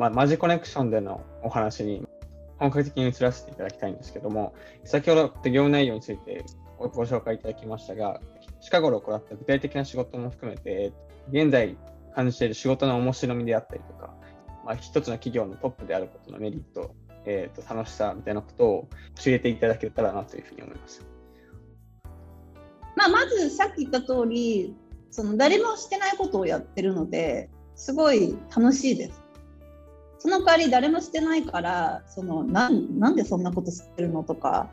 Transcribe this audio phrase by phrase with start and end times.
[0.00, 2.02] まあ、マジコネクションでのお話に
[2.58, 6.42] 本格的に移らせていただきたいんですけども、先ほど業務内容について
[6.78, 8.18] ご紹介いただきましたが、
[8.62, 10.94] 近頃行った具体的な仕事も含めて、
[11.30, 11.76] 現在
[12.14, 14.14] 感じている仕事の面白みであったりとか、
[14.64, 16.94] まあ、一つの企業のトップであることのメリット、
[17.26, 18.88] えー、と楽しさみたいなことを
[19.22, 21.06] 教えていただけたらなというふうに思います。
[22.96, 24.74] まあ、まずさっき言った通り、
[25.10, 29.29] その誰もしてないことをやってるのですごい楽しいです。
[30.20, 34.68] その代わり誰もしてないからそのななんでそんなこと知ってるのとか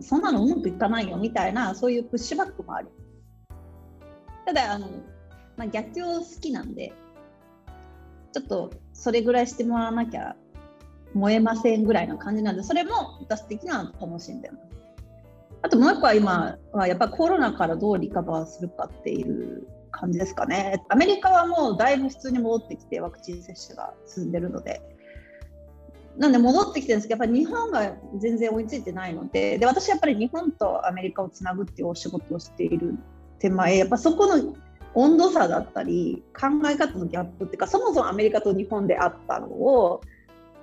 [0.00, 2.88] そんなのうまくいかないよみたいなそういうプッシュバックもある。
[4.46, 4.88] ただあの、
[5.56, 6.92] まあ、逆境好きなんで
[8.32, 10.34] ちょっとそれぐらいしてもらわなきゃ
[11.14, 14.85] 燃えませんぐらいの感じなんでそれも私的には楽しんでます。
[15.66, 20.84] あともう一個は今はやっぱコロナからどうリカバーするかっていう感じですかね。
[20.88, 24.80] アメリカはもうだいぶ普通に戻ってきてワクチン接種が進んでるので。
[26.18, 32.94] なんで戻ってきてるんですけどやっぱり日本が全然追いついてないのでで私やっぱり日本とアメリカをつなぐっていうお仕事をしている
[33.38, 34.56] 手前やっぱそこの
[34.94, 40.00] 温度差だったり考え方のギャップっていうかそもそもアメリカと日本であったのを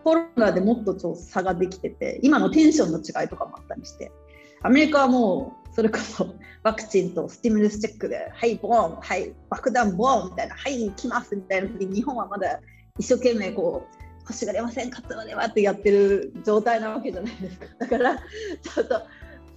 [0.03, 4.11] コロナでもっとちょ差ができてて今のテンションの違いとかもあったりして
[4.63, 6.33] アメリカはもうそれこそ
[6.63, 12.59] ワクチンとスティムルスチェックで「はいボーンはい爆弾ボーン」みたいな「はい来ます」みたいな時に日本はまだ
[12.97, 17.65] 一生懸命こう「欲しがれませんかつまでは」ってやってる状態なわけじゃないですか。
[17.79, 18.15] だから
[18.61, 19.01] ちょっと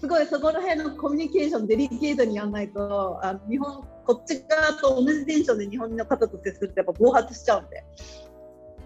[0.00, 7.84] すごいそこら辺のコミュニケーションデリケートにやらないとあ日本こっち側と同じテンションで日本の方と接するとやっぱ暴発しちゃうんで。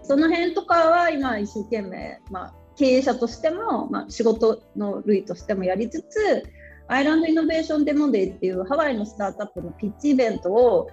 [0.02, 6.44] その辺とかは今一生懸命、まあ、経営者としても、まあ、仕事の類としてもやりつつ
[6.88, 10.88] アイランドイノベーションデモデーっていうハワイのスタートアップのピッチイベントを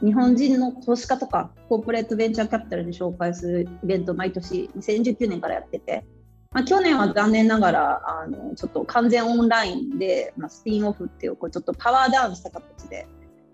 [0.00, 6.04] 日本人の投資家とかコーポレートベンチャーキャピタルに紹介するイベントを毎年2019年からやってて、
[6.52, 13.06] まあ、去年は残念ながらあのちょっと完全オンラインで、まあ、スピンオフっていうこうちょっとパワーダウンした形で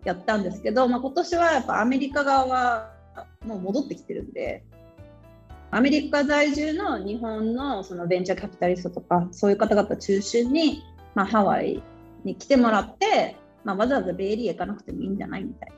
[0.05, 2.93] やったんですけど、まあ、今年はやっぱアメリカ側は
[3.45, 4.65] もう戻ってきてるんで
[5.77, 10.83] アメリカ在住の日本のそのベンチャーキャピタリストとかそういう方々中心に、
[11.15, 11.83] まあ、ハワイ
[12.25, 15.77] に来てもらって、まあ、わざわざベイエリア行かなくてもいいんじゃないみたいな、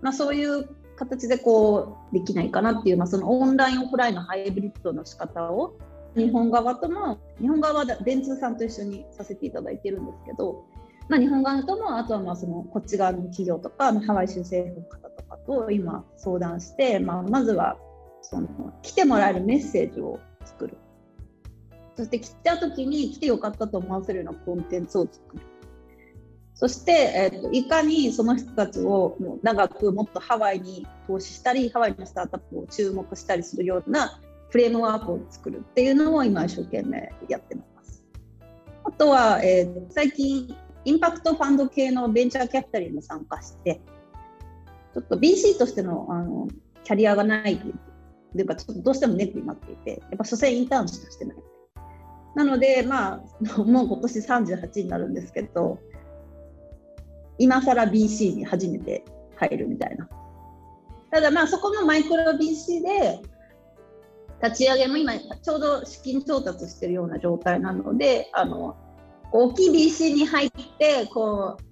[0.00, 0.66] まあ、そういう
[0.96, 5.76] 形でこうできないかなっていう、まあ、そのオンラインオフラインのハイブリッドの仕方を
[6.16, 10.64] 日本側とも日本側は電通さんと一緒にさせていただいてるんですけど、
[11.10, 17.76] まあ、日本側ともあとはまあそのこっち側の企業とかまハワイ州政府の方とかと今相談して、まあ、まずは
[18.30, 20.76] その来てもらえるメッセージを作る
[21.96, 25.42] そして来た時に来てよかったと思わせるようなコンテンツを作る
[26.54, 38.02] そして、えーと、いかにその人たちをもう長くもっとハワイに投資したりハワイのスタートアップを注目したりするようなフレームワークを作るっていうのを今一生懸命やってます。
[38.84, 43.80] あとは、えー、最近インパクトファンド系のベンチャーキャピタルにも参加して
[44.94, 46.48] ちょっと BC としてのあの
[46.84, 47.60] キャリアがない
[48.36, 51.36] というか、ちょっとどうしてもネックになっていて、やっぱ所詮インターンしかしてない。
[52.34, 53.18] なので、まあ、
[53.62, 55.78] もう今年38になるんですけど、
[57.38, 59.04] 今更 BC に初めて
[59.36, 60.08] 入るみたいな。
[61.10, 63.20] ただまあそこのマイクロ BC で
[64.42, 68.76] 立ち上げも今ちょうど資金調達してるような状態なのであの
[69.32, 71.66] 大きい BC に入ってこう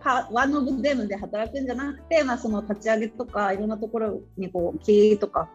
[0.00, 5.48] パワンオブデムで働くんじゃなくて、まあ、その立ち上げとかいろんなところにこう経営とか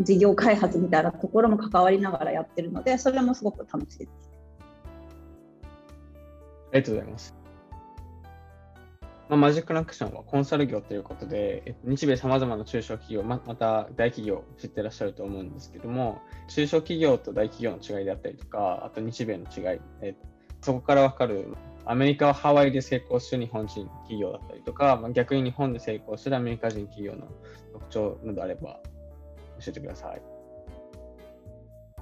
[0.00, 4.10] 事業開発みたいなところも関わりながらやってるので、それもすごく楽しいです。
[6.72, 7.34] ありがとうございます。
[9.28, 20.14] まあ、マジックラクションはコンサル業ということで、日米さまざまな中小企業、ままた大企業知ってらっしゃると思うんですけども、中小企業と大企業の違いであったりとか、あと日米の違い、え
[20.60, 21.54] そこから分かる
[21.86, 27.28] アメリカはハワイで成功する日本人企業だったりとか、まあ、逆に日本で成功するアメリカ人企業の
[27.72, 28.80] 特徴などあれば
[29.60, 30.22] 教えてください。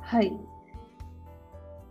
[0.01, 0.33] はい。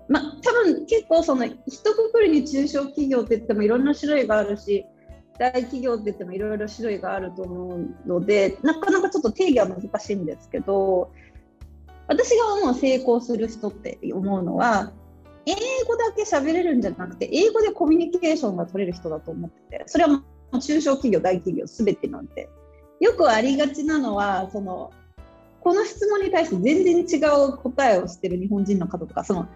[0.08, 4.86] まあ、多分結構その一括りに中小企業って言ってもいろんな種類があるし
[5.40, 11.12] 大企業って言ってもいろいろ種類があると思うのでなかなかちょっと定義は難しいんですけど
[12.08, 14.92] 私が思う成功する人って思うのは
[15.46, 15.54] 英
[15.88, 20.22] 語だけ喋れるんじゃなくて英語でコミュニケーションが取れる人だと思っててそれは
[20.60, 22.50] 中小企業大企業全てなんて
[23.00, 24.92] よくありがちなのはその
[25.62, 29.48] この質問に対して全然違う答えをしてる日本人の方とかその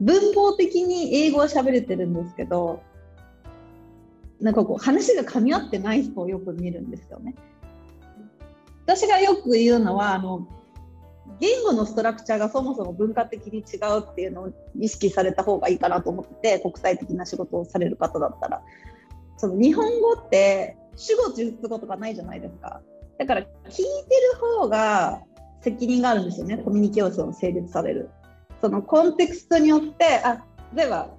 [0.00, 2.82] 文法的に英語は喋れてるんですけど
[4.40, 7.34] なんかこう話が噛み合ってない人をよく見るんですよね。
[8.84, 10.46] 私がよく言うのはあの
[11.40, 18.62] 言語のストラクチャーがそもそも文化的に違うっていうのを意識された方がいいかなと思ってて国際的な仕事をされる方だったら
[19.38, 22.82] その日本語って主語述語とかないじゃないですか
[23.18, 23.86] だから聞いてる
[24.60, 25.22] 方が
[25.64, 26.58] 責任があるんですよね。
[26.58, 28.10] コミュニケーションを成立される。
[28.60, 30.44] そのコンテクストによってあ
[30.74, 31.10] 例えば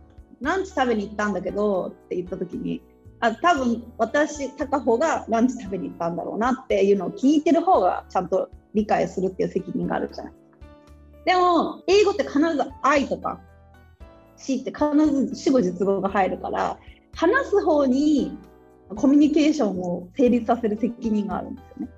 [0.42, 2.82] ランチ食べに行ったんだけどって言った時に
[3.20, 10.34] あ多分私高穂がランチ食べに行ったんだろうなっていうのを聞いてる方がちゃんと理解するっていう責任があるじゃない。
[11.26, 13.40] でも英語って必ず「愛」とか
[14.38, 14.96] 「し」って必
[15.28, 16.78] ず主語述語が入るから
[17.16, 18.38] 話す方に
[18.96, 21.92] コミュニケーションを成立させる責任があるんですよね。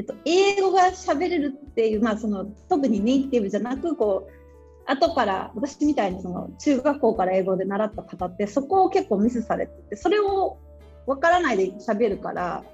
[0.00, 10.56] えっと、英語が喋れるっていう、まあ、その特にネイティブじゃなくこう後から私みたいにその中学校から英語で習った方ってそこを結構ミスされててそれを
[11.06, 12.64] 分からないで喋るから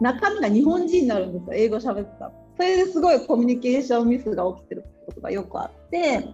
[0.00, 2.32] 中身が日本人になるんですよ英語喋ってた。
[2.56, 6.24] それですごいコミュニケーションミスが起きてることがよくあって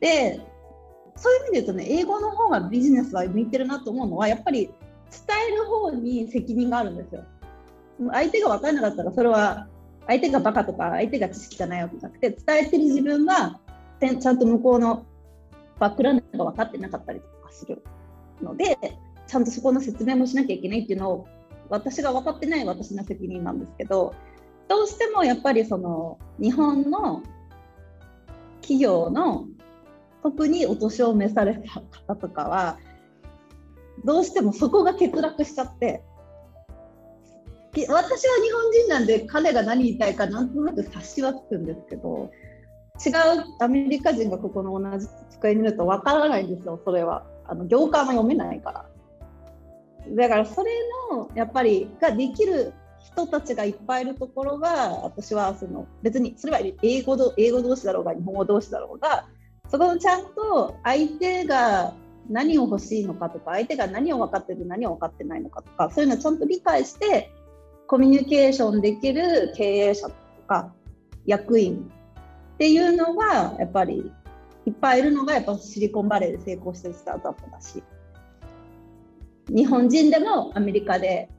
[0.00, 0.38] で
[1.16, 4.74] そういう意味で言うとね英語の方がビジネスは向いてるなと思うのはやっぱり伝
[5.48, 7.24] える方に責任があるんですよ。
[8.08, 9.68] 相手が分からなかったらそれは
[10.06, 13.60] 相手がバカとか相手が知識がないわけじゃなくて伝えてる自分が
[14.00, 15.06] ちゃんと向こうの
[15.78, 17.82] バックラウンドが分かってなかったりとかする
[18.42, 18.78] ので
[19.26, 21.28] ちゃんとそこの説明もしなきゃいけないっていうのを
[21.68, 24.14] 私が分かってない私の責任なんですけど
[24.68, 27.22] どうしてもやっぱりその日本の
[28.60, 29.46] 企業の
[30.22, 31.80] 特にお年を召された
[32.14, 32.78] 方とかは
[34.04, 36.02] どうしてもそこが欠落しちゃって
[37.72, 42.30] 私は日本人なんで彼が何言いたいかなんとなく察しはつくんですけど
[43.04, 47.24] 違うアメリカ人がここの同じ机にいるとわからないんですよそれは。
[47.46, 48.86] あの行間も読めないから。
[50.16, 50.70] だからそれ
[51.10, 59.26] のやっぱりができる人たちがいっぱいいるところが私はその別にそれは英語英語同士だろうが日本語同士だろうが
[59.68, 61.94] そこのちゃんと相手が
[62.28, 67.30] 何を欲しいのかとか相手が何を分かってる何を分かってないのかとかそういうのをちゃんと理解して
[67.90, 70.14] コミュニケーションできる経営者と
[70.46, 70.72] か
[71.26, 71.90] 役員
[72.54, 74.12] っていうのがやっぱり
[74.64, 77.82] いっぱいいるのがやっぱシリコンバレーで成功してるスタートアップだし
[79.48, 81.30] 日本人でもアメリカで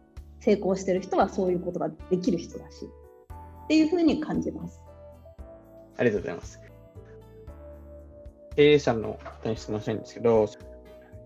[0.41, 2.85] 成功してる人はそういうことができる人だし
[3.63, 4.81] っていうふうに感じます。
[5.95, 6.59] ありがとうございます。
[8.57, 10.49] 経営者の方に質問したいんですけど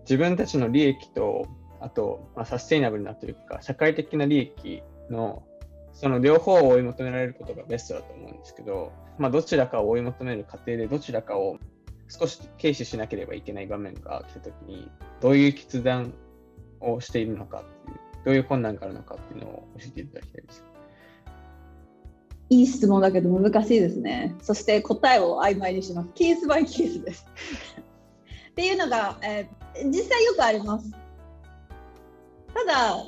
[0.02, 1.48] 自分たちの利益と
[1.80, 5.44] あと、まあ、サステイナブルなというか社会的な利益の
[5.92, 11.58] その両方を追い求められることがベストだと思うんですけど、まあ、どちらかを追い求める過程でどちらかを
[12.08, 16.12] 少し軽視しなければいけない場面が来たときに、どういう決断
[16.80, 20.64] をしているのかっていう、どういう困難があるのかっていうのを教えていただきたいです。
[22.48, 24.36] いい質問だけど難しいですね。
[24.40, 26.10] そして答えを曖昧にします。
[26.14, 27.26] ケースバイケースです。
[28.50, 30.90] っていうのが、えー、実際よくあります。
[32.54, 33.04] ただ、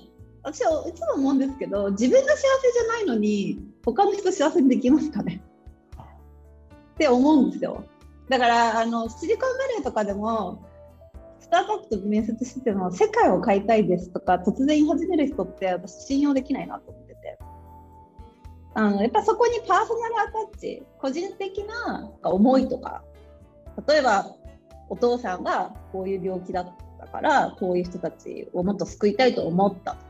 [0.50, 5.42] 私はいつも思うんですけど自分が幸せじゃないのに他の人幸せにできますかね？
[6.94, 7.84] って思うんですよ。
[8.30, 10.64] だからあのシリコンバレーとかでも
[11.38, 17.38] スタートアップと面接してても世界を変えたいですとか突然言い始める人って私信用できないなと思ってて。
[18.74, 23.02] あのやっぱそこにパーソナルアタッチ個人的な思いとか
[23.88, 24.34] 例えば
[24.88, 30.07] お父さんがこういう病気だったからこういう人たちをもっと救いたいと思ったと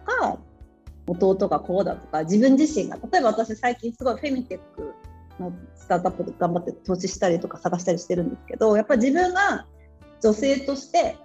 [1.09, 4.95] 弟がこうだとか自分自身が例えば私最近すごいフェミテック
[5.41, 9.67] のスタートアップで頑張って投資したりとか探したりしてるんですけどやっぱり自分が
[10.23, 11.17] 女性として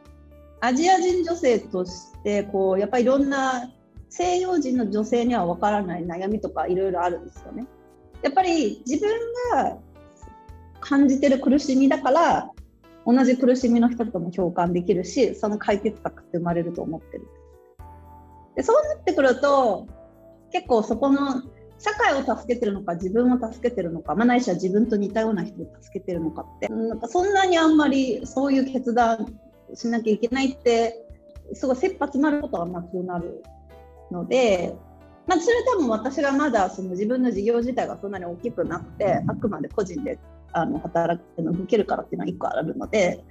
[0.61, 3.71] アジア人女性としてこうやっぱりいろんな
[4.09, 7.65] 西洋人の女性には分からない悩みとかいろいろあるんですよね。
[8.21, 9.09] やっぱり自分
[9.51, 9.77] が
[10.79, 12.51] 感じてる苦しみだから
[13.05, 17.27] 同じ苦しみの人とも共感できるしその解決策って生まれると思ってるで
[18.61, 19.87] そうなってくると
[20.51, 21.41] 結構そこの
[21.79, 29.33] 社会を助けてるのか自分を助けてるのか、まあ、ないしは自分と似たような人を助けてるのかってなんかそんなにあんまりそういう決断
[29.73, 31.05] しなきゃいけないって
[31.53, 33.43] すごい切羽詰まることがなくなる
[34.11, 34.75] ので、
[35.27, 40.19] まあ、それ多分私がまだその自分の事業自体がそんなに大きくなくてあくまで個人で
[40.53, 43.23] あの働くの受けるからっていうのは1個あるので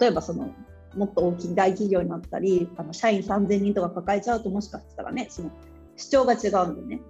[0.00, 0.50] 例えばその
[0.96, 5.50] もっと大きい大企業になったりあの社員3000人とか抱えちゃうともしかしたらねその
[5.96, 7.02] 主張が違うんでね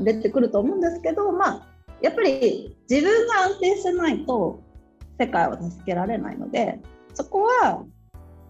[0.00, 1.66] 出てくると思うんですけどまあ
[2.02, 4.62] やっぱり自分が安定してないと
[5.18, 6.80] 世界を助けられないので
[7.14, 7.84] そこは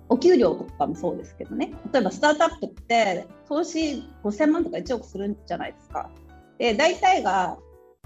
[0.09, 6.11] お給料とかもそうですけどね例えばスタートアップって投資5000万とか1億するんじゃないですか。
[6.59, 7.59] で大体が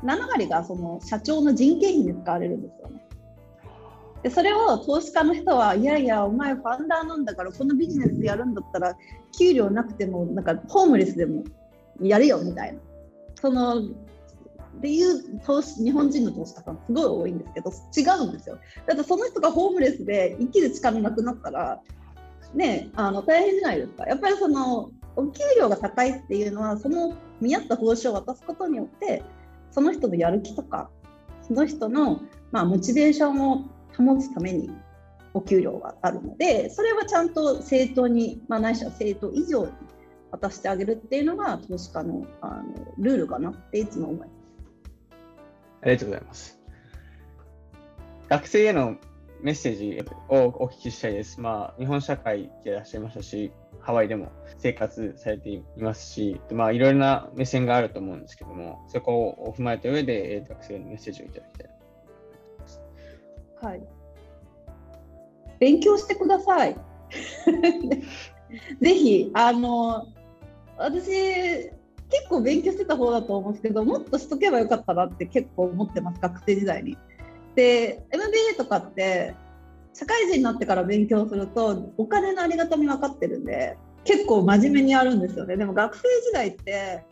[0.03, 2.98] 7割がその社長の人件費に使われるんですよね。
[4.23, 8.97] でそれを投資家の人はいやいやお前ファンダーなんだからこのビジネスやるんだったら
[9.39, 11.45] 給料なくてもなんかホームレスでも
[12.01, 12.81] やるよみたいな。
[13.41, 18.59] そのっていう投資日本人の投資家さんすごい多いんですけど違うんですよ。
[18.87, 21.81] だってその人がホームレスで生きる力なくなったら
[22.55, 24.07] ねあの大変じゃないですか。
[24.07, 29.25] やっぱりそのお給料が高いっていうのはその見合った報酬を渡すことによって
[29.71, 30.91] その人のやる気とか
[31.43, 32.21] その人の、
[32.53, 33.65] まあ、モチベーションを
[33.97, 34.71] 保つために
[35.35, 39.73] お給料があるのでそれはちゃんと正当に、まあ、ないしは正当以上に
[40.31, 42.65] 渡してあげるっていうのが投資家のあの
[42.99, 44.31] ルールかなっていつも思います。
[45.81, 46.61] ありがとうございます。
[48.29, 48.97] 学生への
[49.41, 51.41] メッセージをお聞きしたいです。
[51.41, 61.78] まあ、日本社会でいらっしゃいましたし、ハワイでも生活されていますし、まあ、いろいろな目線があると思うんですけども、そこを踏まえた上で学生へのメッセージをいただきたい
[63.61, 63.83] はい。
[65.59, 66.77] 勉強してください。
[68.81, 70.07] ぜひ、あの、
[70.77, 71.71] 私、
[72.11, 76.97] 結構勉強してた方だと思うんですけど、もっとしとけばよかったなって結構思ってます、学生時代に。
[77.55, 79.35] で、MBA とかって、
[79.93, 85.57] 社会人になってから勉強すると、お金のありがたみ分かってるんで、結構真面目にやるんですよね。
[85.57, 87.05] でも学生時代って、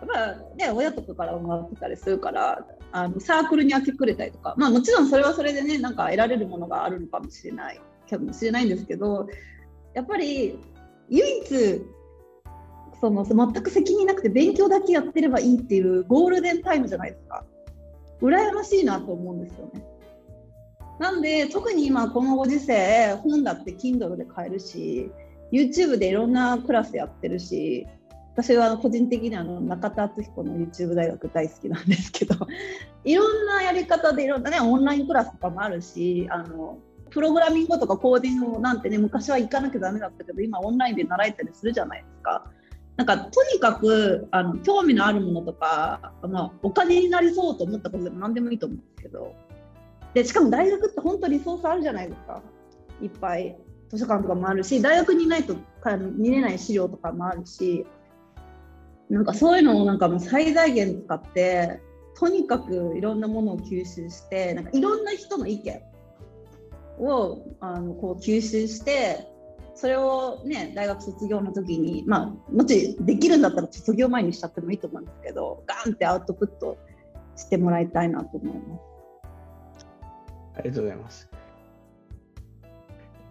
[0.00, 9.28] やっぱね、親とかからもらってたりするから、あのサークルに明け暮れたりとか、まあ、もちろんそれはそれでねなんか得られるものがあるのかもしれないかもしれないんですけど
[9.94, 10.58] やっぱり
[11.10, 11.82] 唯一
[13.00, 17.44] その全く責任なくて勉強だけやってればいいっていうゴールデンタイムじゃないですか。
[18.20, 19.84] 羨ましいなと思うんですよね。
[20.98, 25.12] なんで特に今このご時世本だって Kindle で買えるし
[25.52, 27.86] YouTube でいろんなクラスやってるし
[28.38, 32.36] 私は個人的にあの中田敦彦の YouTube 大学大好きなんですけど
[33.04, 36.78] いろんなやり方でいろんなねオンラインクラスとかもあるしあの
[37.10, 42.48] プログラミングとかコーディングなんてね昔は行かなきゃダメだったけど今オンラインで習えたりするじゃないですか。
[42.96, 49.34] なんかとにかくあの興味のあるものとか、まあ、お金になりそうと思ったことでも何でもいいと思うんですけど。
[50.14, 52.40] でしかも大学って本当リソースあるじゃないですか。
[53.02, 53.56] いっぱい
[53.88, 55.56] 図書館とかもあるし大学にいないと
[56.16, 57.84] 見れない資料とかもあるし。
[59.10, 61.80] なんかそういうのをなんかもう最大限使って
[62.18, 65.80] とにかくいろんなものを吸収してなんかいろんな人の意見
[66.98, 69.26] をあのこう吸収して
[69.74, 76.76] それをね大学卒業の時にまあもしできるんだったら卒業前にしちゃってもいいと思うんですけどガンってアウトプット
[77.36, 78.88] してもらいたいなと思います。
[80.56, 81.30] ありがとうございます。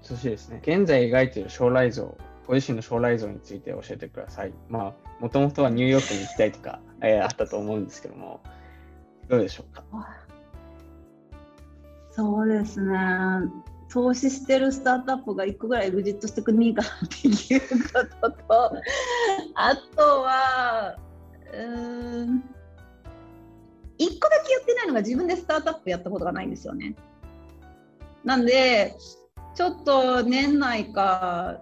[0.01, 2.17] そしてですね、現在描いている将来像
[2.47, 4.53] ご自身の将来像について教えてください。
[4.69, 8.41] まあ、もともとはニューヨークに行きたいとか、 えー、あったと思うんですけども、
[9.27, 9.83] どうでしょうか？
[12.11, 12.97] そうですね。
[13.89, 17.67] 投資してるスタートアップが1個ぐらいエグジットしてくんねえかなっていうこ
[18.21, 18.71] とと、
[19.55, 20.97] あとは、
[21.53, 22.43] うん、
[23.97, 26.95] 1個だけやってないのが自分でスタートアップやったことがないんですよね。
[28.23, 28.97] なんで、
[29.55, 31.61] ちょっと年内か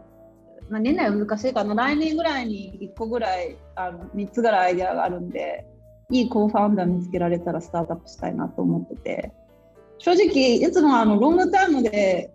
[0.70, 1.76] まあ、年内は難しいかな。
[1.76, 5.66] 来年ぐらいに1個ぐらいあの3つぐらいアイデアがあるんで
[6.10, 9.32] いい co-founder 見つけられたらスタートアップしたいなと思ってて。
[9.98, 12.34] 正直いつもあの long time で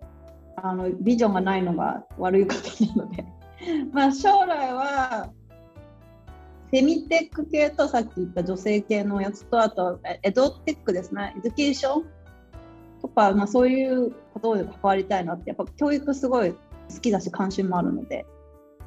[0.55, 3.25] あのビジョンがないのが悪いことなので。
[3.93, 5.29] まあ将来は
[6.71, 11.35] フェミテック系とさっき言った女性系のやつとあとエドテックですね。
[11.37, 12.05] education
[13.01, 15.49] とか、まあ、そういうことで関わりたいなって。
[15.49, 16.55] やっぱ教育すごい
[16.91, 18.25] 好きだし関心もあるので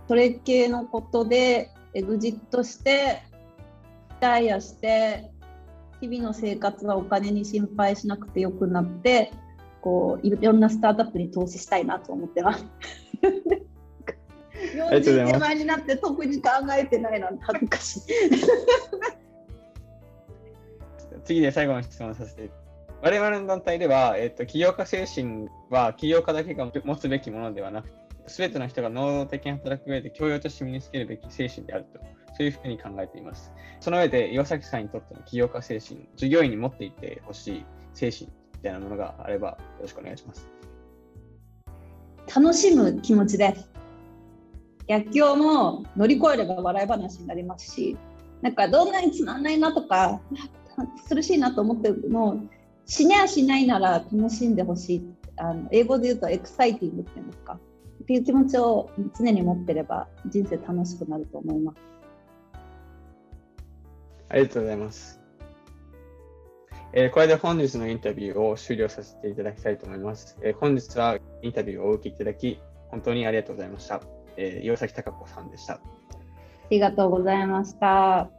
[0.09, 3.23] それ系のことでエグジットして
[4.11, 5.31] リタイアして
[6.01, 9.33] 日々の生活はお金に心配しなくてよくなって
[9.81, 12.65] こういろんなスタートアップに投資したいなと思ってます。
[14.75, 18.03] 40手前になって特に考えてないなんて恥ずかしい。
[21.25, 22.51] 次で最後の質問させて
[23.03, 32.01] 我々の団体では、えっと、起業家精神は起業家だけが持つべきものではなくて、すべての人が能動的に働く上で教養として身につけるべき精神であると、
[32.37, 33.53] そういうふうに考えています。
[33.81, 40.49] その上で、岩崎さんにとっての起業家精神、従業員に持っていってほしい精神みたいなものがあれば、よろしくお願いします。
[42.35, 43.71] 楽しむ気持ちです。
[44.87, 47.97] 逆境も乗り越えれば笑い話になりますし、
[48.43, 50.21] なんかどんなにつまんないなとか、
[51.09, 52.43] 苦しいなと思っても、
[52.87, 57.55] 死にゃしないなら楽しんでほしいあの英語で言うとエクサイティングっていうんですか
[58.03, 61.79] っていう気持ちを常に持ってれば人生楽しくなると思います
[64.29, 65.25] ありがとうございます
[66.97, 70.39] えー、これで本日のインタビューを終了させていただきたいと思います。
[70.43, 74.01] えー、本日はインタビューをお受けいただき、本当にありがとうございました。
[74.37, 75.75] えー、岩崎貴子さんでした。
[75.75, 75.81] あ
[76.71, 78.31] りがとうございました。